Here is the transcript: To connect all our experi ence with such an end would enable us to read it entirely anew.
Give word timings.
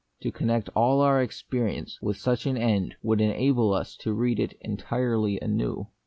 To 0.21 0.31
connect 0.31 0.67
all 0.69 1.01
our 1.01 1.23
experi 1.23 1.77
ence 1.77 2.01
with 2.01 2.17
such 2.17 2.47
an 2.47 2.57
end 2.57 2.95
would 3.03 3.21
enable 3.21 3.71
us 3.71 3.95
to 3.97 4.13
read 4.13 4.39
it 4.39 4.57
entirely 4.59 5.39
anew. 5.39 5.89